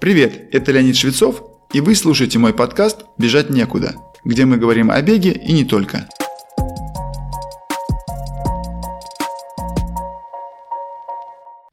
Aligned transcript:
Привет, 0.00 0.48
это 0.52 0.72
Леонид 0.72 0.96
Швецов, 0.96 1.42
и 1.72 1.80
вы 1.80 1.94
слушаете 1.94 2.38
мой 2.38 2.52
подкаст 2.52 3.04
«Бежать 3.16 3.48
некуда», 3.48 3.94
где 4.24 4.44
мы 4.44 4.58
говорим 4.58 4.90
о 4.90 5.00
беге 5.00 5.32
и 5.32 5.52
не 5.52 5.64
только. 5.64 6.08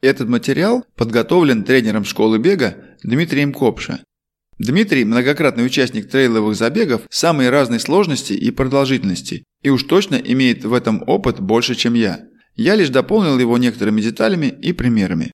Этот 0.00 0.28
материал 0.28 0.84
подготовлен 0.96 1.64
тренером 1.64 2.04
школы 2.04 2.38
бега 2.38 2.76
Дмитрием 3.02 3.52
Копша. 3.52 4.00
Дмитрий– 4.58 5.04
многократный 5.06 5.66
участник 5.66 6.08
трейловых 6.08 6.56
забегов 6.56 7.02
самой 7.10 7.50
разной 7.50 7.80
сложности 7.80 8.32
и 8.32 8.50
продолжительности, 8.50 9.44
и 9.62 9.70
уж 9.70 9.82
точно 9.82 10.14
имеет 10.14 10.64
в 10.64 10.72
этом 10.72 11.02
опыт 11.06 11.40
больше, 11.40 11.74
чем 11.74 11.94
я. 11.94 12.20
Я 12.54 12.76
лишь 12.76 12.90
дополнил 12.90 13.38
его 13.38 13.58
некоторыми 13.58 14.00
деталями 14.00 14.46
и 14.46 14.72
примерами. 14.72 15.32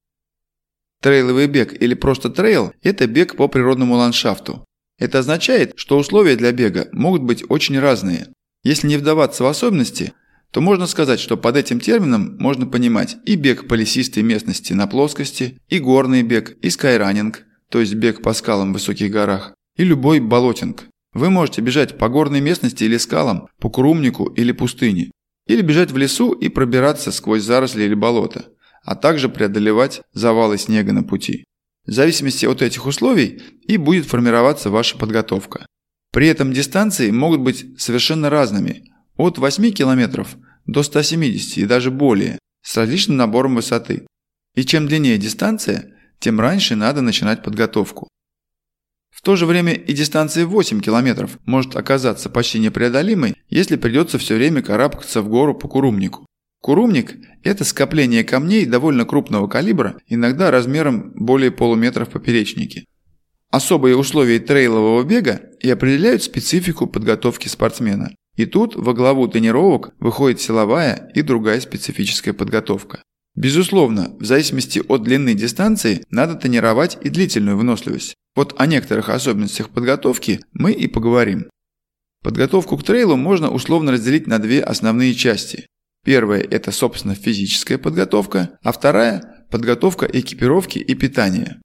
Трейловый 1.01 1.47
бег 1.47 1.81
или 1.81 1.95
просто 1.95 2.29
трейл– 2.29 2.73
это 2.83 3.07
бег 3.07 3.37
по 3.37 3.47
природному 3.47 3.95
ландшафту. 3.95 4.65
Это 4.99 5.21
означает, 5.21 5.75
что 5.77 5.97
условия 5.97 6.35
для 6.35 6.51
бега 6.51 6.89
могут 6.93 7.23
быть 7.23 7.45
очень 7.49 7.79
разные. 7.79 8.29
Если 8.65 8.89
не 8.89 8.97
вдаваться 8.97 9.45
в 9.45 9.47
особенности, 9.47 10.13
то 10.51 10.61
можно 10.61 10.89
сказать, 10.89 11.21
что 11.21 11.37
под 11.37 11.57
этим 11.57 11.79
термином 11.79 12.37
можно 12.41 12.67
понимать 12.67 13.17
и 13.25 13.37
бег 13.37 13.69
по 13.69 13.75
лесистой 13.75 14.25
местности 14.25 14.73
на 14.73 14.89
плоскости, 14.89 15.61
и 15.69 15.79
горный 15.79 16.25
бег, 16.25 16.57
и 16.63 16.71
скайранинг, 16.71 17.45
то 17.71 17.79
есть 17.79 17.95
бег 17.95 18.21
по 18.21 18.33
скалам 18.33 18.71
в 18.71 18.75
высоких 18.75 19.13
горах, 19.13 19.55
и 19.77 19.85
любой 19.85 20.19
болотинг. 20.19 20.87
Вы 21.13 21.31
можете 21.31 21.61
бежать 21.61 21.97
по 21.97 22.09
горной 22.09 22.41
местности 22.41 22.83
или 22.83 22.97
скалам, 22.97 23.47
по 23.61 23.71
курумнику 23.71 24.27
или 24.27 24.51
пустыне, 24.51 25.13
или 25.47 25.63
бежать 25.63 25.93
в 25.93 25.97
лесу 25.97 26.33
и 26.33 26.49
пробираться 26.49 27.13
сквозь 27.13 27.45
заросли 27.45 27.85
или 27.85 27.95
болото 27.95 28.47
а 28.89 28.95
также 28.95 29.29
преодолевать 29.29 30.01
завалы 30.15 30.57
снега 30.57 30.95
на 30.95 31.03
пути. 31.03 31.45
В 31.87 31.93
зависимости 31.93 32.47
от 32.47 32.63
этих 32.63 32.87
условий 32.87 33.43
и 33.67 33.77
будет 33.77 34.07
формироваться 34.07 34.71
ваша 34.71 34.97
подготовка. 34.97 35.67
При 36.11 36.27
этом 36.27 36.55
дистанции 36.55 37.11
могут 37.11 37.41
быть 37.41 37.79
совершенно 37.79 38.31
разными– 38.31 38.85
от 39.19 39.37
8 39.37 39.73
км 39.73 40.27
до 40.65 40.83
170 40.83 41.59
и 41.59 41.67
даже 41.67 41.91
более, 41.91 42.39
с 42.63 42.79
различным 42.79 43.19
набором 43.19 43.57
высоты. 43.57 44.07
И 44.55 44.65
чем 44.65 44.87
длиннее 44.87 45.19
дистанция, 45.19 45.95
тем 46.19 46.41
раньше 46.41 46.75
надо 46.75 47.03
начинать 47.03 47.43
подготовку. 47.43 48.09
В 49.11 49.21
то 49.21 49.37
же 49.37 49.45
время 49.45 49.75
и 49.75 49.93
дистанция 49.93 50.47
8 50.47 50.81
км 50.81 51.29
может 51.45 51.77
оказаться 51.77 52.31
почти 52.31 52.59
непреодолимой, 52.59 53.37
если 53.51 53.77
придется 53.77 54.17
все 54.17 54.37
время 54.37 54.63
карабкаться 54.63 55.21
в 55.21 55.29
гору 55.29 55.55
по 55.55 55.69
курумнику. 55.69 56.28
Курумник– 56.61 57.17
это 57.45 57.65
скопление 57.65 58.25
камней 58.25 58.67
довольно 58.67 59.05
крупного 59.05 59.47
калибра, 59.47 59.97
иногда 60.09 60.51
размером 60.51 61.13
более 61.15 61.51
полуметра 61.51 62.05
в 62.05 62.11
поперечнике. 62.11 62.85
Особые 63.51 63.97
условия 63.97 64.41
трейлового 64.41 65.03
бега 65.05 65.41
и 65.61 65.71
определяют 65.71 66.23
специфику 66.23 66.87
подготовки 66.87 67.49
спортсмена. 67.49 68.15
И 68.37 68.45
тут 68.45 68.77
во 68.77 68.93
главу 68.93 69.27
тренировок 69.27 69.95
выходит 69.99 70.41
силовая 70.41 71.11
и 71.15 71.23
другая 71.23 71.61
специфическая 71.61 72.35
подготовка. 72.35 73.03
Безусловно, 73.35 74.17
в 74.19 74.25
зависимости 74.25 74.83
от 74.87 75.03
длины 75.05 75.35
дистанции 75.35 76.05
надо 76.11 76.35
тренировать 76.35 76.99
и 77.03 77.09
длительную 77.09 77.57
выносливость. 77.57 78.15
Вот 78.35 78.55
о 78.59 78.67
некоторых 78.67 79.09
особенностях 79.09 79.71
подготовки 79.71 80.41
мы 80.53 80.73
и 80.73 80.89
поговорим. 80.89 81.49
Подготовку 82.23 82.77
к 82.77 82.85
трейлу 82.85 83.17
можно 83.17 83.49
условно 83.49 83.93
разделить 83.93 84.27
на 84.27 84.39
две 84.39 84.61
основные 84.61 85.15
части 85.15 85.67
Первая– 86.09 86.41
это, 86.51 86.73
собственно, 86.73 87.15
физическая 87.15 87.77
подготовка, 87.77 88.59
а 88.63 88.73
вторая– 88.73 89.45
подготовка 89.51 90.09
экипировки 90.11 90.79
и 90.79 90.95
питания. 90.95 91.61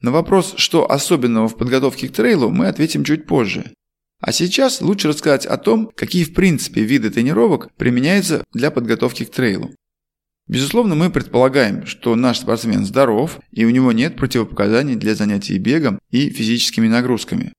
На 0.00 0.12
вопрос, 0.12 0.54
что 0.56 0.88
особенного 0.88 1.48
в 1.48 1.58
подготовке 1.58 2.06
к 2.06 2.12
трейлу, 2.12 2.50
мы 2.50 2.68
ответим 2.68 3.02
чуть 3.02 3.26
позже. 3.26 3.72
А 4.20 4.30
сейчас 4.30 4.80
лучше 4.80 5.08
рассказать 5.08 5.44
о 5.44 5.56
том, 5.56 5.90
какие 5.96 6.22
в 6.22 6.34
принципе 6.34 6.84
виды 6.84 7.10
тренировок 7.10 7.74
применяются 7.74 8.44
для 8.52 8.70
подготовки 8.70 9.24
к 9.24 9.32
трейлу. 9.32 9.74
Безусловно, 10.46 10.94
мы 10.94 11.10
предполагаем, 11.10 11.84
что 11.84 12.14
наш 12.14 12.38
спортсмен 12.38 12.84
здоров 12.84 13.40
и 13.50 13.64
у 13.64 13.70
него 13.70 13.90
нет 13.90 14.14
противопоказаний 14.14 14.94
для 14.94 15.16
занятий 15.16 15.58
бегом 15.58 15.98
и 16.12 16.30
физическими 16.30 16.86
нагрузками. 16.86 17.52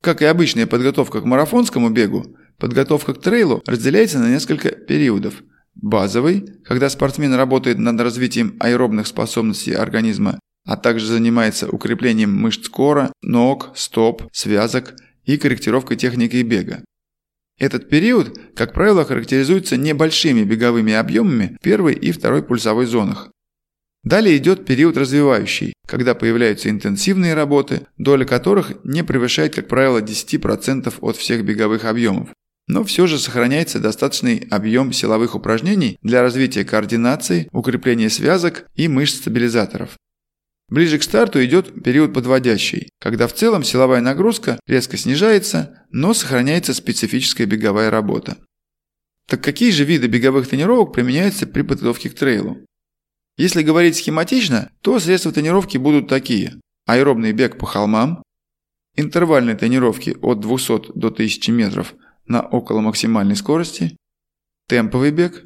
Как 0.00 0.22
и 0.22 0.26
обычная 0.26 0.68
подготовка 0.68 1.20
к 1.20 1.24
марафонскому 1.24 1.90
бегу, 1.90 2.36
Подготовка 2.60 3.14
к 3.14 3.22
трейлу 3.22 3.62
разделяется 3.66 4.18
на 4.18 4.28
несколько 4.28 4.68
периодов. 4.68 5.42
Базовый, 5.74 6.46
когда 6.64 6.88
спортсмен 6.90 7.34
работает 7.34 7.78
над 7.78 8.00
развитием 8.00 8.56
аэробных 8.60 9.06
способностей 9.06 9.72
организма, 9.72 10.38
а 10.66 10.76
также 10.76 11.06
занимается 11.06 11.68
укреплением 11.68 12.34
мышц 12.34 12.68
кора, 12.68 13.12
ног, 13.22 13.70
стоп, 13.74 14.24
связок 14.32 14.94
и 15.24 15.36
корректировкой 15.36 15.96
техники 15.96 16.42
бега. 16.42 16.84
Этот 17.58 17.88
период, 17.88 18.38
как 18.56 18.72
правило, 18.72 19.04
характеризуется 19.04 19.76
небольшими 19.76 20.44
беговыми 20.44 20.94
объемами 20.94 21.56
в 21.60 21.62
первой 21.62 21.94
и 21.94 22.10
второй 22.10 22.42
пульсовой 22.42 22.86
зонах. 22.86 23.30
Далее 24.02 24.38
идет 24.38 24.64
период 24.64 24.96
развивающий, 24.96 25.74
когда 25.86 26.14
появляются 26.14 26.70
интенсивные 26.70 27.34
работы, 27.34 27.86
доля 27.98 28.24
которых 28.24 28.72
не 28.82 29.04
превышает, 29.04 29.54
как 29.54 29.68
правило, 29.68 30.00
10% 30.00 30.94
от 31.00 31.16
всех 31.16 31.44
беговых 31.44 31.84
объемов 31.84 32.30
но 32.70 32.84
все 32.84 33.08
же 33.08 33.18
сохраняется 33.18 33.80
достаточный 33.80 34.46
объем 34.48 34.92
силовых 34.92 35.34
упражнений 35.34 35.98
для 36.02 36.22
развития 36.22 36.64
координации, 36.64 37.48
укрепления 37.50 38.08
связок 38.08 38.66
и 38.76 38.86
мышц-стабилизаторов. 38.86 39.98
Ближе 40.68 41.00
к 41.00 41.02
старту 41.02 41.44
идет 41.44 41.82
период 41.82 42.14
подводящий, 42.14 42.90
когда 43.00 43.26
в 43.26 43.34
целом 43.34 43.64
силовая 43.64 44.00
нагрузка 44.00 44.60
резко 44.68 44.96
снижается, 44.96 45.84
но 45.90 46.14
сохраняется 46.14 46.72
специфическая 46.72 47.44
беговая 47.48 47.90
работа. 47.90 48.38
Так 49.26 49.42
какие 49.42 49.72
же 49.72 49.84
виды 49.84 50.06
беговых 50.06 50.46
тренировок 50.46 50.92
применяются 50.92 51.48
при 51.48 51.62
подготовке 51.62 52.08
к 52.08 52.14
трейлу? 52.14 52.64
Если 53.36 53.64
говорить 53.64 53.96
схематично, 53.96 54.70
то 54.80 55.00
средства 55.00 55.32
тренировки 55.32 55.76
будут 55.76 56.06
такие. 56.06 56.60
Аэробный 56.86 57.32
бег 57.32 57.58
по 57.58 57.66
холмам, 57.66 58.22
интервальные 58.94 59.56
тренировки 59.56 60.16
от 60.22 60.38
200 60.38 60.92
до 60.94 61.08
1000 61.08 61.50
метров– 61.50 61.94
на 62.26 62.42
около 62.42 62.80
максимальной 62.80 63.36
скорости, 63.36 63.96
темповый 64.68 65.10
бег, 65.10 65.44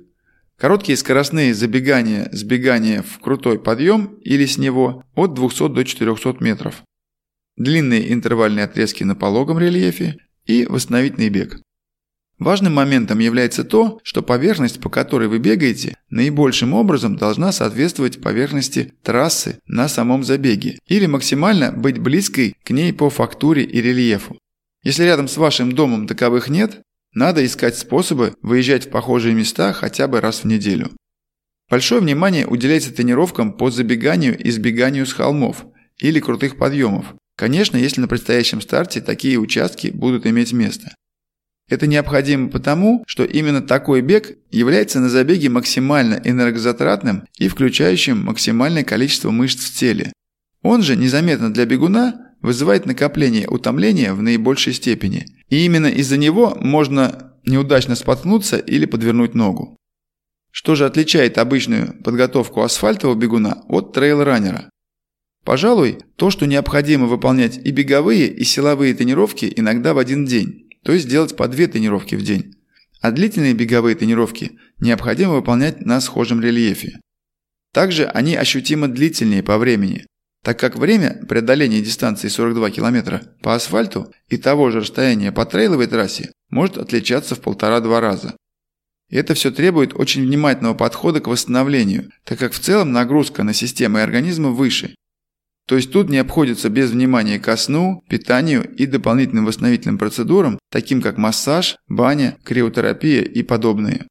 короткие 0.57 0.97
скоростные 0.97 1.55
забегания, 1.55 2.29
сбегания 2.33 3.03
в 3.03 3.19
крутой 3.21 3.59
подъем 3.59 4.19
или 4.23 4.47
с 4.47 4.59
него 4.59 5.05
от 5.15 5.35
200 5.35 5.69
до 5.69 5.85
400 5.85 6.37
метров, 6.41 6.83
длинные 7.57 8.13
интервальные 8.13 8.65
отрезки 8.65 9.05
на 9.05 9.15
пологом 9.15 9.59
рельефе 9.59 10.19
и 10.47 10.67
восстановительный 10.67 11.31
бег. 11.31 11.61
Важным 12.39 12.75
моментом 12.75 13.21
является 13.21 13.63
то, 13.63 14.01
что 14.03 14.21
поверхность, 14.21 14.81
по 14.81 14.91
которой 14.91 15.29
вы 15.29 15.39
бегаете, 15.39 15.97
наибольшим 16.11 16.75
образом 16.75 17.17
должна 17.17 17.53
соответствовать 17.53 18.21
поверхности 18.21 18.93
трассы 19.03 19.61
на 19.67 19.89
самом 19.89 20.25
забеге 20.25 20.79
или 20.87 21.07
максимально 21.07 21.71
быть 21.71 21.99
близкой 21.99 22.57
к 22.65 22.71
ней 22.71 22.93
по 22.93 23.09
фактуре 23.09 23.63
и 23.63 23.81
рельефу. 23.81 24.37
Если 24.85 25.05
рядом 25.05 25.29
с 25.29 25.37
вашим 25.39 25.73
домом 25.73 26.07
таковых 26.07 26.49
нет, 26.49 26.83
надо 27.15 27.45
искать 27.45 27.77
способы 27.77 28.35
выезжать 28.43 28.87
в 28.87 28.91
похожие 28.91 29.35
места 29.35 29.73
хотя 29.73 30.07
бы 30.07 30.21
раз 30.21 30.41
в 30.41 30.45
неделю. 30.45 30.91
Большое 31.71 32.03
внимание 32.03 32.47
уделяется 32.47 32.93
тренировкам 32.93 33.55
по 33.55 33.71
забеганию 33.71 34.39
и 34.39 34.51
сбеганию 34.51 35.07
с 35.07 35.13
холмов 35.13 35.65
или 35.99 36.21
крутых 36.21 36.59
подъемов. 36.59 37.15
Конечно, 37.37 37.79
если 37.79 38.03
на 38.03 38.09
предстоящем 38.09 38.61
старте 38.61 39.01
такие 39.01 39.39
участки 39.39 39.89
будут 39.89 40.27
иметь 40.27 40.53
место. 40.53 40.95
Это 41.69 41.87
необходимо 41.87 42.51
потому, 42.51 43.03
что 43.07 43.25
именно 43.25 43.63
такой 43.63 44.03
бег 44.03 44.37
является 44.51 45.01
на 45.01 45.09
забеге 45.09 45.49
максимально 45.49 46.21
энергозатратным 46.23 47.27
и 47.39 47.49
включающим 47.49 48.23
максимальное 48.23 48.85
количество 48.85 49.31
мышц 49.31 49.65
в 49.65 49.75
теле. 49.75 50.13
Он 50.63 50.83
же 50.83 50.95
незаметно 50.95 51.53
для 51.53 51.65
бегуна 51.65 52.24
вызывает 52.45 52.85
накопление 52.85 53.49
утомления 53.49 54.13
в 54.13 54.21
наибольшей 54.21 54.75
степени, 54.75 55.25
и 55.49 55.65
именно 55.65 55.87
из-за 55.87 56.19
него 56.19 56.55
можно 56.61 57.33
неудачно 57.47 57.95
споткнуться 57.95 58.59
или 58.59 58.85
подвернуть 58.85 59.35
ногу. 59.35 59.79
Что 60.51 60.75
же 60.75 60.85
отличает 60.85 61.39
обычную 61.39 61.95
подготовку 62.05 62.61
асфальтового 62.61 63.17
бегуна 63.17 63.65
от 63.67 63.97
трейл-раннера? 63.97 64.69
Пожалуй, 65.43 66.01
то, 66.17 66.29
что 66.29 66.47
необходимо 66.47 67.07
выполнять 67.07 67.57
и 67.57 67.71
беговые, 67.71 68.29
и 68.29 68.45
силовые 68.45 68.93
тренировки 68.93 69.51
иногда 69.57 69.95
в 69.95 69.99
один 69.99 70.27
день, 70.27 70.69
то 70.85 70.93
есть 70.93 71.09
делать 71.09 71.37
по 71.37 71.49
две 71.49 71.67
тренировки 71.67 72.15
в 72.15 72.23
день. 72.23 72.57
А 73.01 73.11
длительные 73.11 73.55
беговые 73.55 73.97
тренировки 73.97 74.59
необходимо 74.81 75.33
выполнять 75.33 75.81
на 75.81 75.99
схожем 76.03 76.43
рельефе. 76.43 77.01
Также 77.73 78.05
они 78.05 78.37
ощутимо 78.37 78.89
длительнее 78.89 79.43
по 79.43 79.57
времени, 79.57 80.05
так 80.45 80.59
как 80.59 80.77
время 80.77 81.25
преодоления 81.27 81.81
дистанции 81.81 82.29
42 82.29 82.71
км 82.71 83.27
по 83.41 83.55
асфальту 83.55 84.13
и 84.29 84.37
того 84.37 84.71
же 84.71 84.81
расстояния 84.81 85.33
по 85.33 85.47
трейловой 85.47 85.87
трассе 85.87 86.33
может 86.51 86.77
отличаться 86.77 87.35
в 87.35 87.41
полтора-два 87.41 88.01
раза. 88.01 88.37
И 89.11 89.17
это 89.17 89.33
все 89.33 89.51
требует 89.51 89.95
очень 89.95 90.23
внимательного 90.23 90.75
подхода 90.75 91.21
к 91.21 91.29
восстановлению, 91.29 92.11
так 92.25 92.39
как 92.39 92.53
в 92.53 92.59
целом 92.59 92.93
нагрузка 92.93 93.43
на 93.43 93.55
системы 93.55 94.03
организма 94.03 94.51
выше. 94.51 94.95
То 95.67 95.77
есть 95.77 95.91
тут 95.91 96.11
не 96.11 96.19
обходится 96.19 96.69
без 96.69 96.91
внимания 96.91 97.39
ко 97.39 97.57
сну, 97.57 98.05
питанию 98.11 98.71
и 98.75 98.85
дополнительным 98.85 99.47
восстановительным 99.47 99.97
процедурам, 99.97 100.59
таким 100.71 101.01
как 101.01 101.17
массаж, 101.17 101.77
баня, 101.89 102.37
криотерапия 102.45 103.23
и 103.23 103.43
подобные. 103.43 104.07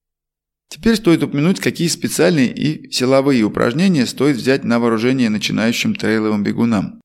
Теперь 0.69 0.95
стоит 0.95 1.23
упомянуть, 1.23 1.59
какие 1.59 1.87
специальные 1.87 2.51
и 2.51 2.91
силовые 2.91 3.43
упражнения 3.43 4.05
стоит 4.05 4.37
взять 4.37 4.63
на 4.63 4.79
вооружение 4.79 5.29
начинающим 5.29 5.95
трейловым 5.95 6.43
бегунам. 6.43 6.99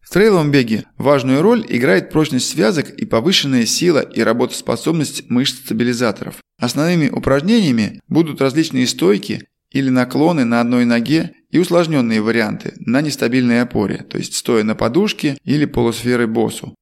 В 0.00 0.10
трейловом 0.10 0.50
беге 0.50 0.84
важную 0.98 1.42
роль 1.42 1.64
играет 1.68 2.10
прочность 2.10 2.50
связок 2.50 2.90
и 2.90 3.06
повышенная 3.06 3.66
сила 3.66 4.00
и 4.00 4.20
работоспособность 4.22 5.30
мышц-стабилизаторов. 5.30 6.36
Основными 6.60 7.08
упражнениями 7.08 8.00
будут 8.08 8.40
различные 8.40 8.86
стойки 8.86 9.46
или 9.70 9.88
наклоны 9.88 10.44
на 10.44 10.60
одной 10.60 10.84
ноге 10.84 11.32
и 11.50 11.58
усложненные 11.58 12.20
варианты 12.20 12.74
на 12.78 13.00
нестабильной 13.00 13.62
опоре, 13.62 14.04
то 14.08 14.18
есть 14.18 14.34
стоя 14.34 14.64
на 14.64 14.74
подушке 14.74 15.38
или 15.44 15.64
полусферы 15.64 16.26
боссу. 16.26 16.74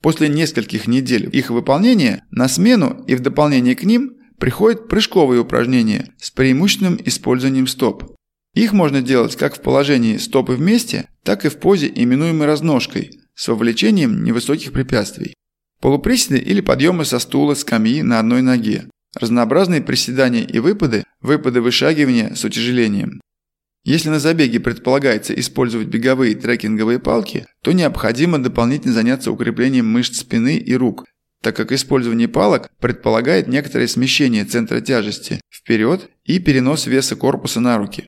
После 0.00 0.28
нескольких 0.28 0.86
недель 0.86 1.28
их 1.32 1.50
выполнения 1.50 2.24
на 2.30 2.48
смену 2.48 3.04
и 3.08 3.16
в 3.16 3.20
дополнение 3.20 3.74
к 3.74 3.82
ним 3.82 4.17
приходят 4.38 4.88
прыжковые 4.88 5.40
упражнения 5.40 6.12
с 6.18 6.30
преимущественным 6.30 6.98
использованием 7.04 7.66
стоп. 7.66 8.14
Их 8.54 8.72
можно 8.72 9.02
делать 9.02 9.36
как 9.36 9.56
в 9.56 9.60
положении 9.60 10.16
стопы 10.16 10.54
вместе, 10.54 11.08
так 11.22 11.44
и 11.44 11.48
в 11.48 11.58
позе, 11.58 11.90
именуемой 11.94 12.46
разножкой, 12.46 13.20
с 13.34 13.48
вовлечением 13.48 14.24
невысоких 14.24 14.72
препятствий. 14.72 15.34
Полуприседы 15.80 16.38
или 16.38 16.60
подъемы 16.60 17.04
со 17.04 17.18
стула, 17.18 17.54
скамьи 17.54 18.02
на 18.02 18.18
одной 18.18 18.42
ноге. 18.42 18.88
Разнообразные 19.14 19.80
приседания 19.80 20.42
и 20.42 20.58
выпады, 20.58 21.04
выпады 21.20 21.60
вышагивания 21.60 22.34
с 22.34 22.44
утяжелением. 22.44 23.20
Если 23.84 24.08
на 24.08 24.18
забеге 24.18 24.60
предполагается 24.60 25.38
использовать 25.38 25.88
беговые 25.88 26.34
трекинговые 26.34 26.98
палки, 26.98 27.46
то 27.62 27.72
необходимо 27.72 28.38
дополнительно 28.38 28.92
заняться 28.92 29.30
укреплением 29.30 29.86
мышц 29.86 30.18
спины 30.18 30.56
и 30.56 30.74
рук, 30.74 31.04
так 31.42 31.56
как 31.56 31.72
использование 31.72 32.28
палок 32.28 32.70
предполагает 32.80 33.48
некоторое 33.48 33.88
смещение 33.88 34.44
центра 34.44 34.80
тяжести 34.80 35.40
вперед 35.52 36.10
и 36.24 36.38
перенос 36.38 36.86
веса 36.86 37.16
корпуса 37.16 37.60
на 37.60 37.78
руки. 37.78 38.06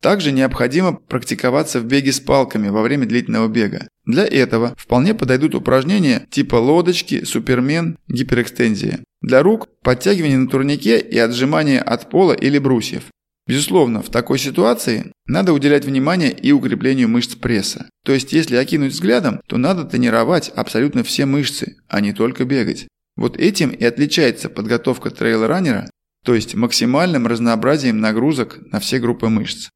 Также 0.00 0.32
необходимо 0.32 0.94
практиковаться 0.94 1.78
в 1.78 1.84
беге 1.84 2.12
с 2.12 2.20
палками 2.20 2.68
во 2.68 2.80
время 2.82 3.06
длительного 3.06 3.48
бега. 3.48 3.86
Для 4.06 4.24
этого 4.24 4.74
вполне 4.78 5.14
подойдут 5.14 5.54
упражнения 5.54 6.26
типа 6.30 6.56
лодочки, 6.56 7.24
супермен, 7.24 7.98
гиперэкстензия. 8.08 9.00
Для 9.20 9.42
рук– 9.42 9.68
подтягивание 9.82 10.38
на 10.38 10.48
турнике 10.48 10.98
и 10.98 11.18
отжимание 11.18 11.80
от 11.80 12.08
пола 12.08 12.32
или 12.32 12.58
брусьев. 12.58 13.04
Безусловно, 13.50 14.00
в 14.00 14.10
такой 14.10 14.38
ситуации 14.38 15.10
надо 15.26 15.52
уделять 15.52 15.84
внимание 15.84 16.30
и 16.30 16.52
укреплению 16.52 17.08
мышц 17.08 17.34
пресса. 17.34 17.90
То 18.04 18.12
есть, 18.12 18.32
если 18.32 18.54
окинуть 18.54 18.92
взглядом, 18.92 19.40
то 19.48 19.56
надо 19.56 19.82
тренировать 19.82 20.52
абсолютно 20.54 21.02
все 21.02 21.26
мышцы, 21.26 21.74
а 21.88 22.00
не 22.00 22.12
только 22.12 22.44
бегать. 22.44 22.86
Вот 23.16 23.36
этим 23.36 23.70
и 23.70 23.82
отличается 23.82 24.50
подготовка 24.50 25.10
трейл-раннера, 25.10 25.90
то 26.24 26.36
есть 26.36 26.54
максимальным 26.54 27.26
разнообразием 27.26 27.98
нагрузок 27.98 28.60
на 28.70 28.78
все 28.78 29.00
группы 29.00 29.28
мышц. 29.28 29.68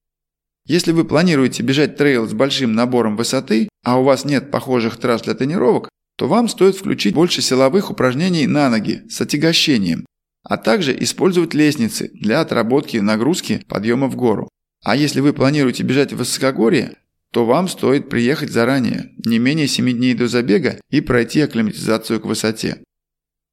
Если 0.68 0.92
вы 0.92 1.04
планируете 1.04 1.64
бежать 1.64 1.96
трейл 1.96 2.28
с 2.28 2.32
большим 2.32 2.74
набором 2.74 3.16
высоты, 3.16 3.68
а 3.82 3.98
у 3.98 4.04
вас 4.04 4.24
нет 4.24 4.52
похожих 4.52 4.98
трасс 4.98 5.22
для 5.22 5.34
тренировок, 5.34 5.88
то 6.16 6.28
вам 6.28 6.46
стоит 6.46 6.76
включить 6.76 7.12
больше 7.12 7.42
силовых 7.42 7.90
упражнений 7.90 8.46
на 8.46 8.70
ноги 8.70 9.02
с 9.10 9.20
отягощением, 9.20 10.06
а 10.44 10.56
также 10.56 10.96
использовать 11.02 11.54
лестницы 11.54 12.10
для 12.14 12.40
отработки 12.40 12.98
нагрузки 12.98 13.64
подъема 13.66 14.08
в 14.08 14.16
гору. 14.16 14.48
А 14.84 14.94
если 14.94 15.20
вы 15.20 15.32
планируете 15.32 15.82
бежать 15.82 16.12
в 16.12 16.18
высокогорье, 16.18 16.96
то 17.32 17.44
вам 17.44 17.66
стоит 17.66 18.08
приехать 18.08 18.50
заранее, 18.50 19.10
не 19.24 19.38
менее 19.38 19.66
7 19.66 19.90
дней 19.92 20.14
до 20.14 20.28
забега 20.28 20.78
и 20.90 21.00
пройти 21.00 21.40
акклиматизацию 21.40 22.20
к 22.20 22.26
высоте. 22.26 22.82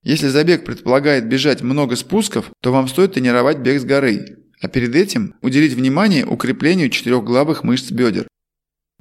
Если 0.04 0.28
забег 0.28 0.66
предполагает 0.66 1.28
бежать 1.28 1.62
много 1.62 1.96
спусков, 1.96 2.52
то 2.62 2.72
вам 2.72 2.88
стоит 2.88 3.14
тренировать 3.14 3.60
бег 3.60 3.80
с 3.80 3.86
горы, 3.86 4.38
а 4.60 4.68
перед 4.68 4.96
этим 4.96 5.36
уделить 5.42 5.74
внимание 5.74 6.26
укреплению 6.26 6.90
четырехглавых 6.90 7.64
мышц 7.64 7.92
бедер. 7.92 8.28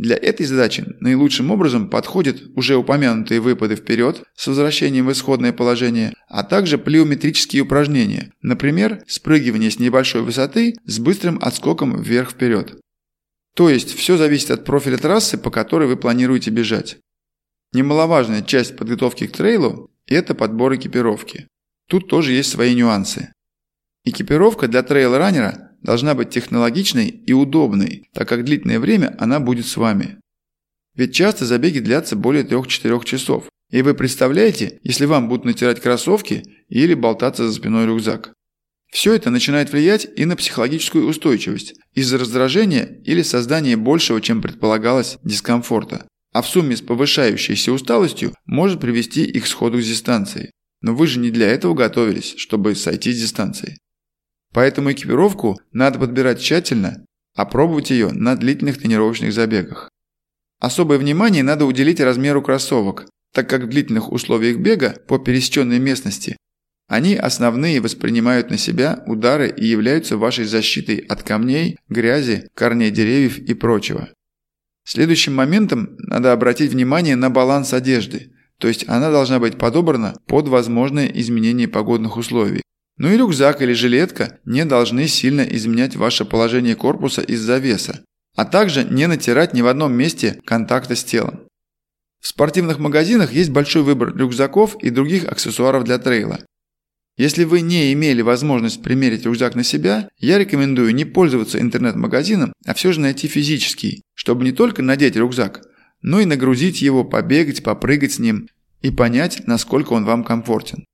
Для 0.00 0.17
этой 0.17 0.47
задачи 0.47 0.82
наилучшим 1.00 1.50
образом 1.50 1.91
подходят 1.91 2.41
уже 2.56 2.75
упомянутые 2.75 3.38
выпады 3.38 3.76
вперед 3.76 4.23
с 4.35 4.47
возвращением 4.47 5.06
в 5.06 5.12
исходное 5.12 5.52
положение, 5.52 6.14
а 6.26 6.43
также 6.43 6.79
плеометрические 6.79 7.64
упражнения, 7.64 8.32
например, 8.41 9.02
спрыгивание 9.06 9.70
с 9.70 9.79
небольшой 9.79 10.23
высоты 10.23 10.75
с 10.87 10.99
быстрым 10.99 11.38
отскоком 11.43 12.00
вверх-вперед. 12.00 12.81
То 13.55 13.69
есть 13.69 13.94
все 13.94 14.17
зависит 14.17 14.50
от 14.50 14.64
профиля 14.64 14.97
трассы, 14.97 15.37
по 15.37 15.50
которой 15.50 15.87
вы 15.87 15.99
планируете 15.99 16.50
бежать. 16.50 16.97
Немаловажная 17.75 18.41
часть 18.41 18.79
подготовки 18.79 19.26
к 19.26 19.37
трейлу– 19.37 19.91
это 20.06 20.35
подбор 20.35 20.76
экипировки. 20.76 21.47
Тут 21.91 22.08
тоже 22.08 22.32
есть 22.32 22.50
свои 22.50 22.75
нюансы. 22.75 23.35
Экипировка 24.05 24.67
для 24.67 24.82
трейл-раннера 24.82 25.70
должна 25.82 26.15
быть 26.15 26.31
технологичной 26.31 27.09
и 27.09 27.32
удобной, 27.32 28.09
так 28.12 28.29
как 28.29 28.44
длительное 28.44 28.81
время 28.81 29.17
она 29.19 29.41
будет 29.41 29.67
с 29.67 29.77
вами. 29.77 30.19
Ведь 30.94 31.15
часто 31.15 31.47
забеги 31.47 31.79
длятся 31.79 32.17
более 32.17 32.44
3-4 32.44 33.05
часов, 33.05 33.49
и 33.71 33.82
вы 33.82 33.94
представляете, 33.94 34.81
если 34.82 35.06
вам 35.06 35.29
будут 35.29 35.44
натирать 35.44 35.81
кроссовки 35.81 36.43
или 36.69 36.94
болтаться 36.94 37.47
за 37.47 37.55
спиной 37.55 37.87
рюкзак. 37.87 38.32
Все 38.91 39.15
это 39.15 39.31
начинает 39.31 39.71
влиять 39.71 40.09
и 40.17 40.25
на 40.25 40.35
психологическую 40.35 41.06
устойчивость 41.06 41.75
из-за 41.94 42.19
раздражения 42.19 43.00
или 43.05 43.23
создания 43.23 43.76
большего, 43.76 44.21
чем 44.21 44.43
предполагалось, 44.43 45.19
дискомфорта. 45.23 46.06
А 46.33 46.43
в 46.43 46.49
сумме 46.49 46.76
с 46.76 46.81
повышающейся 46.81 47.73
усталостью 47.73 48.35
может 48.47 48.81
привести 48.81 49.25
их 49.25 49.44
к 49.44 49.47
сходу 49.47 49.81
с 49.81 49.87
дистанции. 49.87 50.50
Но 50.81 50.94
вы 50.94 51.06
же 51.06 51.21
не 51.21 51.31
для 51.31 51.49
этого 51.49 51.75
готовились, 51.75 52.35
чтобы 52.37 52.75
сойти 52.75 53.12
с 53.12 53.21
дистанции. 53.21 53.79
Поэтому 54.52 54.93
экипировку 54.93 55.61
надо 55.73 55.99
подбирать 55.99 56.41
тщательно, 56.41 57.05
а 57.37 57.44
пробовать 57.44 57.91
ее 57.91 58.11
на 58.11 58.37
длительных 58.37 58.79
тренировочных 58.79 59.32
забегах. 59.32 59.91
Особое 60.61 60.99
внимание 60.99 61.43
надо 61.43 61.64
уделить 61.64 62.00
размеру 62.00 62.43
кроссовок, 62.43 63.08
так 63.32 63.49
как 63.49 63.62
в 63.62 63.69
длительных 63.69 64.12
условиях 64.12 64.58
бега 64.58 64.97
по 65.06 65.19
пересеченной 65.19 65.79
местности 65.79 66.37
они 66.91 67.14
основные 67.14 67.81
воспринимают 67.81 68.50
на 68.50 68.58
себя 68.58 69.05
удары 69.06 69.49
и 69.49 69.64
являются 69.64 70.17
вашей 70.17 70.44
защитой 70.44 70.97
от 70.97 71.23
камней, 71.23 71.79
грязи, 71.88 72.49
корней 72.55 72.91
деревьев 72.91 73.38
и 73.38 73.55
прочего. 73.55 74.08
Следующим 74.85 75.32
моментом 75.32 75.94
надо 75.99 76.32
обратить 76.32 76.73
внимание 76.73 77.14
на 77.14 77.31
баланс 77.31 77.73
одежды, 77.73 78.33
то 78.59 78.66
есть 78.66 78.88
она 78.88 79.12
должна 79.12 79.38
быть 79.38 79.57
подобрана 79.57 80.16
под 80.26 80.49
возможные 80.49 81.16
изменения 81.21 81.69
погодных 81.69 82.16
условий. 82.16 82.62
Ну 83.00 83.11
и 83.11 83.16
рюкзак 83.16 83.62
или 83.62 83.73
жилетка 83.73 84.40
не 84.45 84.66
должны 84.66 85.09
сильно 85.09 85.40
изменять 85.40 85.97
ваше 85.97 86.26
положение 86.26 86.75
корпуса 86.75 87.23
из-за 87.23 87.57
веса, 87.57 88.04
а 88.37 88.45
также 88.45 88.85
не 88.85 89.07
натирать 89.07 89.54
ни 89.54 89.62
в 89.62 89.69
одном 89.69 89.95
месте 89.95 90.38
контакта 90.45 90.95
с 90.95 91.02
телом. 91.02 91.40
В 92.21 92.28
спортивных 92.28 92.78
магазинах 92.78 93.33
есть 93.33 93.49
большой 93.49 93.85
выбор 93.85 94.14
рюкзаков 94.14 94.76
и 94.83 94.90
других 94.90 95.25
аксессуаров 95.25 95.85
для 95.85 95.99
трейла. 95.99 96.40
Если 97.16 97.45
вы 97.45 97.62
не 97.62 97.90
имели 97.95 98.21
возможность 98.21 98.83
примерить 98.83 99.25
рюкзак 99.25 99.54
на 99.54 99.64
себя, 99.64 100.11
я 100.19 100.37
рекомендую 100.37 100.95
не 100.95 101.07
пользоваться 101.07 101.59
интернет-магазином, 101.59 102.52
а 102.66 102.75
все 102.75 102.92
же 102.92 103.00
найти 103.00 103.28
физический, 103.28 104.02
чтобы 104.12 104.45
не 104.45 104.52
только 104.52 104.83
надеть 104.83 105.16
рюкзак, 105.16 105.62
но 106.02 106.21
и 106.21 106.26
нагрузить 106.26 106.83
его, 106.83 107.04
побегать, 107.04 107.62
попрыгать 107.62 108.12
с 108.12 108.19
ним 108.19 108.50
и 108.83 108.90
понять, 108.90 109.47
насколько 109.47 109.95
он 109.95 110.04
вам 110.04 110.23
комфортен. 110.23 110.85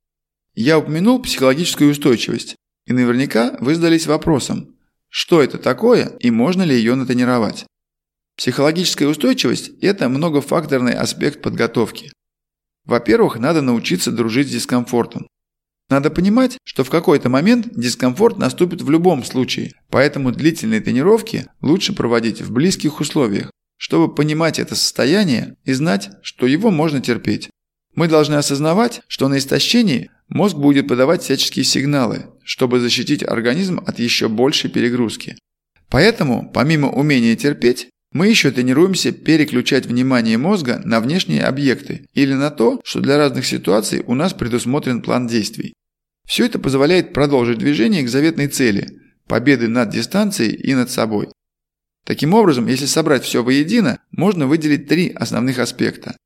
Я 0.59 0.79
упомянул 0.79 1.21
психологическую 1.21 1.91
устойчивость, 1.91 2.57
и 2.87 2.95
наверняка 2.95 3.59
вы 3.61 3.75
задались 3.75 4.07
вопросом, 4.07 4.75
что 5.11 5.43
это 5.43 5.59
такое 5.59 6.17
и 6.19 6.31
можно 6.31 6.63
ли 6.63 6.75
ее 6.75 6.95
натренировать. 6.95 7.67
Психологическая 8.39 9.07
устойчивость– 9.07 9.69
это 9.83 10.09
многофакторный 10.09 10.95
аспект 10.95 11.43
подготовки. 11.43 12.11
Во-первых, 12.87 13.37
надо 13.39 13.61
научиться 13.61 14.11
дружить 14.11 14.49
с 14.49 14.53
дискомфортом. 14.53 15.29
Надо 15.91 16.11
понимать, 16.11 16.57
что 16.65 16.85
в 16.85 16.91
какой-то 16.91 17.29
момент 17.29 17.69
дискомфорт 17.77 18.39
наступит 18.39 18.81
в 18.81 18.89
любом 18.89 19.25
случае, 19.25 19.73
поэтому 19.91 20.33
длительные 20.33 20.81
тренировки 20.81 21.49
лучше 21.61 21.95
проводить 21.95 22.41
в 22.41 22.51
близких 22.51 23.01
условиях, 23.01 23.51
чтобы 23.77 24.15
понимать 24.15 24.59
это 24.59 24.75
состояние 24.75 25.57
и 25.65 25.75
знать, 25.75 26.09
что 26.23 26.47
его 26.47 26.71
можно 26.71 27.03
терпеть. 27.03 27.51
Мы 27.97 28.09
должны 28.09 28.35
осознавать, 28.35 29.03
что 29.09 29.27
на 29.27 29.39
истощении 29.39 30.11
мозг 30.29 30.57
будет 30.57 30.87
подавать 30.87 31.23
всяческие 31.23 31.65
сигналы, 31.65 32.27
чтобы 32.45 32.79
защитить 32.79 33.25
организм 33.25 33.81
от 33.85 33.99
еще 33.99 34.29
большей 34.29 34.71
перегрузки. 34.71 35.37
Поэтому, 35.89 36.51
помимо 36.53 36.91
умения 36.91 37.35
терпеть, 37.37 37.89
мы 38.13 38.29
еще 38.29 38.51
тренируемся 38.51 39.13
переключать 39.13 39.87
внимание 39.87 40.39
мозга 40.39 40.81
на 40.85 41.01
внешние 41.01 41.45
объекты 41.45 42.07
или 42.13 42.35
на 42.35 42.51
то, 42.51 42.81
что 42.85 43.01
для 43.01 43.17
разных 43.17 43.47
ситуаций 43.47 44.05
у 44.07 44.15
нас 44.15 44.33
предусмотрен 44.35 45.03
план 45.03 45.27
действий. 45.27 45.75
Все 46.27 46.45
это 46.45 46.59
позволяет 46.59 47.13
продолжить 47.13 47.59
движение 47.59 48.03
к 48.03 48.09
заветной 48.09 48.49
цели– 48.49 48.89
победы 49.27 49.69
над 49.69 49.91
дистанцией 49.91 50.55
и 50.55 50.75
над 50.75 50.91
собой. 50.91 51.29
Таким 52.05 52.35
образом, 52.35 52.67
если 52.67 52.87
собрать 52.87 53.25
все 53.25 53.43
воедино, 53.43 54.01
можно 54.11 54.47
выделить 54.47 54.87
три 54.87 55.11
основных 55.11 55.59
аспекта. 55.59 56.17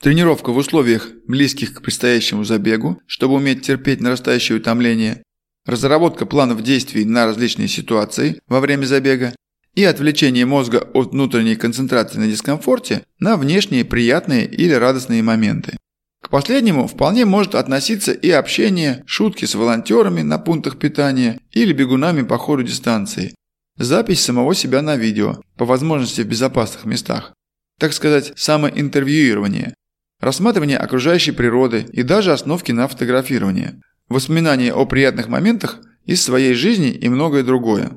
Тренировка 0.00 0.50
в 0.52 0.56
условиях, 0.56 1.10
близких 1.26 1.74
к 1.74 1.82
предстоящему 1.82 2.44
забегу, 2.44 3.02
чтобы 3.06 3.34
уметь 3.34 3.66
терпеть 3.66 4.00
нарастающее 4.00 4.56
утомление, 4.56 5.22
разработка 5.66 6.24
планов 6.24 6.62
действий 6.62 7.04
на 7.04 7.26
различные 7.26 7.68
ситуации 7.68 8.40
во 8.48 8.60
время 8.60 8.86
забега 8.86 9.34
и 9.74 9.84
отвлечение 9.84 10.46
мозга 10.46 10.78
от 10.94 11.12
внутренней 11.12 11.54
концентрации 11.54 12.18
на 12.18 12.28
дискомфорте 12.28 13.02
на 13.18 13.36
внешние 13.36 13.84
приятные 13.84 14.46
или 14.46 14.72
радостные 14.72 15.22
моменты. 15.22 15.76
К 16.22 16.30
последнему 16.30 16.86
вполне 16.86 17.26
может 17.26 17.54
относиться 17.54 18.12
и 18.12 18.30
общение, 18.30 19.04
шутки 19.06 19.44
с 19.44 19.54
волонтерами 19.54 20.22
на 20.22 20.38
пунктах 20.38 20.78
питания 20.78 21.40
или 21.52 21.74
бегунами 21.74 22.22
по 22.22 22.38
ходу 22.38 22.62
дистанции, 22.62 23.34
запись 23.76 24.22
самого 24.22 24.54
себя 24.54 24.80
на 24.80 24.96
видео, 24.96 25.42
по 25.58 25.66
возможности 25.66 26.22
в 26.22 26.26
безопасных 26.26 26.86
местах, 26.86 27.34
так 27.78 27.92
сказать, 27.92 28.32
самоинтервьюирование, 28.36 29.74
рассматривание 30.20 30.76
окружающей 30.78 31.32
природы 31.32 31.86
и 31.92 32.02
даже 32.02 32.32
основки 32.32 32.72
на 32.72 32.88
фотографирование, 32.88 33.80
воспоминания 34.08 34.72
о 34.72 34.86
приятных 34.86 35.28
моментах 35.28 35.80
из 36.04 36.22
своей 36.22 36.54
жизни 36.54 36.90
и 36.90 37.08
многое 37.08 37.42
другое. 37.42 37.92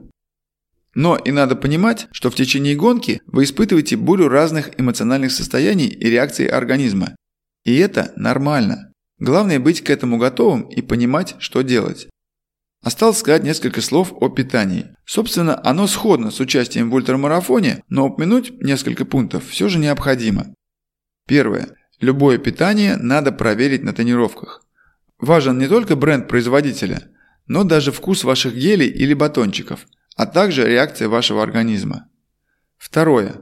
Но 0.95 1.17
и 1.17 1.31
надо 1.31 1.55
понимать, 1.55 2.07
что 2.11 2.29
в 2.29 2.35
течение 2.35 2.75
гонки 2.75 3.21
вы 3.25 3.43
испытываете 3.43 3.97
бурю 3.97 4.29
разных 4.29 4.79
эмоциональных 4.79 5.31
состояний 5.31 5.87
и 5.87 6.09
реакций 6.09 6.45
организма. 6.45 7.15
И 7.65 7.75
это 7.77 8.13
нормально. 8.15 8.91
Главное 9.19 9.59
быть 9.59 9.81
к 9.81 9.89
этому 9.89 10.17
готовым 10.17 10.63
и 10.63 10.81
понимать, 10.81 11.35
что 11.39 11.61
делать. 11.61 12.07
Осталось 12.83 13.19
сказать 13.19 13.43
несколько 13.43 13.81
слов 13.81 14.13
о 14.19 14.29
питании. 14.29 14.93
Собственно, 15.05 15.59
оно 15.63 15.87
сходно 15.87 16.31
с 16.31 16.39
участием 16.41 16.89
в 16.91 16.93
ультрамарафоне, 16.93 17.81
но 17.87 18.07
упомянуть 18.07 18.61
несколько 18.61 19.05
пунктов 19.05 19.47
все 19.47 19.69
же 19.69 19.79
необходимо. 19.79 20.53
Первое. 21.25 21.69
Любое 22.03 22.37
питание 22.37 22.97
надо 22.97 23.31
проверить 23.31 23.81
на 23.81 23.93
тренировках. 23.93 24.61
Важен 25.19 25.57
не 25.57 25.69
только 25.69 25.95
бренд 25.95 26.27
производителя, 26.27 27.03
но 27.47 27.63
даже 27.63 27.93
вкус 27.93 28.25
ваших 28.25 28.55
гелей 28.55 28.89
или 28.89 29.13
батончиков, 29.13 29.87
а 30.17 30.25
также 30.25 30.67
реакция 30.67 31.07
вашего 31.07 31.41
организма. 31.41 32.09
Второе. 32.77 33.35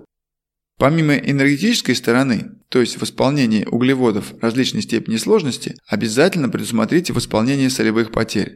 Помимо 0.78 1.16
энергетической 1.16 1.96
стороны, 1.96 2.52
то 2.70 2.80
есть 2.80 3.02
восполнения 3.02 3.66
углеводов 3.66 4.32
различной 4.44 4.84
степени 4.84 5.18
сложности, 5.18 5.76
обязательно 5.88 6.48
предусмотрите 6.48 7.14
восполнение 7.14 7.72
солевых 7.72 8.12
потерь. 8.12 8.56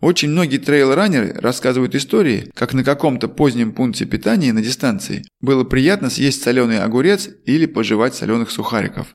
Очень 0.00 0.30
многие 0.30 0.58
трейл-раннеры 0.58 1.34
рассказывают 1.34 1.94
истории, 1.94 2.50
как 2.56 2.74
на 2.74 2.82
каком-то 2.82 3.28
позднем 3.28 3.70
пункте 3.70 4.06
питания 4.06 4.52
на 4.52 4.60
дистанции 4.60 5.24
было 5.40 5.62
приятно 5.62 6.10
съесть 6.10 6.42
соленый 6.42 6.80
огурец 6.80 7.28
или 7.44 7.66
пожевать 7.66 8.16
соленых 8.16 8.50
сухариков. 8.50 9.14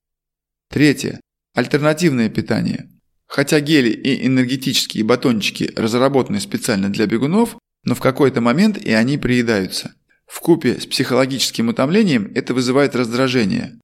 Третье. 0.76 1.22
Альтернативное 1.54 2.28
питание. 2.28 2.90
Хотя 3.28 3.62
гели 3.62 3.92
и 3.92 4.28
энергетические 4.28 5.06
батончики 5.06 5.72
разработаны 5.78 6.42
специально 6.42 6.90
для 6.90 7.08
бегунов, 7.08 7.56
но 7.86 7.96
в 7.96 8.02
какой-то 8.02 8.42
момент 8.42 8.78
и 8.78 8.92
они 8.92 9.18
приедаются. 9.18 9.96
В 10.28 10.42
купе 10.42 10.78
с 10.78 10.86
психологическим 10.86 11.70
утомлением 11.70 12.30
это 12.36 12.54
вызывает 12.54 12.94
раздражение. 12.94 13.80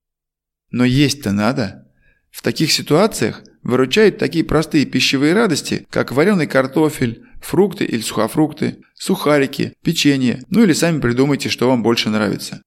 Но 0.70 0.84
есть-то 0.84 1.32
надо. 1.32 1.88
В 2.30 2.42
таких 2.42 2.74
ситуациях 2.74 3.42
выручают 3.64 4.18
такие 4.18 4.44
простые 4.44 4.86
пищевые 4.86 5.34
радости, 5.34 5.88
как 5.90 6.12
вареный 6.12 6.46
картофель, 6.46 7.24
фрукты 7.42 7.86
или 7.86 8.02
сухофрукты, 8.02 8.80
сухарики, 8.96 9.72
печенье, 9.82 10.44
ну 10.50 10.66
или 10.66 10.74
сами 10.74 11.00
придумайте, 11.00 11.48
что 11.48 11.70
вам 11.70 11.84
больше 11.84 12.10
нравится. 12.10 12.62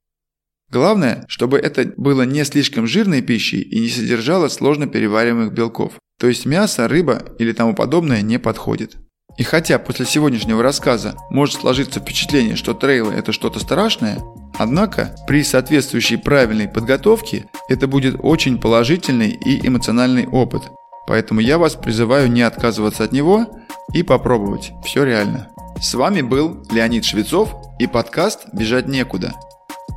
Главное, 0.75 1.25
чтобы 1.28 1.59
это 1.59 1.93
было 1.97 2.23
не 2.23 2.45
слишком 2.45 2.88
жирной 2.88 3.23
пищей 3.23 3.61
и 3.61 3.78
не 3.78 3.88
содержало 3.88 4.49
сложно 4.49 4.88
перевариваемых 4.88 5.52
белков. 5.52 5.93
То 6.19 6.26
есть 6.26 6.47
мясо, 6.47 6.88
рыба 6.88 7.23
или 7.38 7.52
тому 7.52 7.76
подобное 7.76 8.23
не 8.23 8.40
подходит. 8.40 8.97
И 9.38 9.45
хотя 9.45 9.78
после 9.78 10.04
сегодняшнего 10.04 10.64
рассказа 10.64 11.14
может 11.31 11.61
сложиться 11.61 12.00
впечатление, 12.00 12.57
что 12.57 12.75
трейлы 12.75 13.12
это 13.12 13.31
что-то 13.31 13.61
страшное, 13.61 14.19
однако 14.59 15.14
при 15.28 15.45
соответствующей 15.45 16.16
правильной 16.16 16.66
подготовке 16.66 17.45
это 17.69 17.87
будет 17.87 18.16
очень 18.19 18.59
положительный 18.59 19.31
и 19.31 19.64
эмоциональный 19.64 20.26
опыт. 20.26 20.64
Поэтому 21.07 21.38
я 21.38 21.59
вас 21.59 21.76
призываю 21.76 22.28
не 22.28 22.43
отказываться 22.43 23.04
от 23.04 23.12
него 23.12 23.47
и 23.93 24.02
попробовать. 24.02 24.73
Все 24.85 25.04
реально. 25.04 25.50
С 25.81 25.95
вами 25.95 26.23
был 26.23 26.66
Леонид 26.73 27.04
Швецов 27.04 27.54
и 27.78 27.87
подкаст 27.87 28.47
«Бежать 28.52 28.88
некуда». 28.88 29.35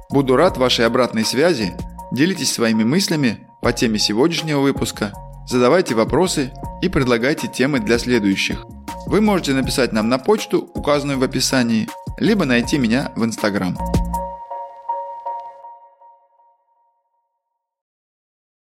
Буду 0.09 0.37
рад 0.37 0.57
вашей 0.57 0.85
обратной 0.85 1.25
связи. 1.25 1.73
Делитесь 2.11 2.53
своими 2.53 2.83
мыслями 2.83 3.47
по 3.61 3.73
теме 3.73 3.99
сегодняшнего 3.99 4.61
выпуска, 4.61 5.11
задавайте 5.45 5.95
вопросы 5.95 6.51
и 6.81 6.87
предлагайте 6.87 7.47
темы 7.49 7.79
для 7.79 7.99
следующих. 7.99 8.65
Вы 9.05 9.19
можете 9.19 9.53
написать 9.53 9.91
нам 9.91 10.07
на 10.07 10.17
почту, 10.17 10.69
указанную 10.73 11.19
в 11.19 11.23
описании, 11.23 11.89
либо 12.19 12.45
найти 12.45 12.77
меня 12.77 13.11
в 13.15 13.25
Инстаграм. 13.25 13.77